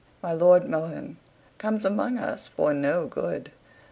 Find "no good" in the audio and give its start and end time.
2.73-3.51